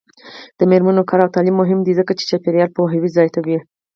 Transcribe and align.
د 0.57 0.59
میرمنو 0.71 1.07
کار 1.09 1.19
او 1.23 1.33
تعلیم 1.35 1.55
مهم 1.61 1.79
دی 1.85 1.93
ځکه 1.99 2.11
چې 2.17 2.27
چاپیریال 2.29 2.69
پوهاوی 2.75 3.09
زیاتوي. 3.17 3.57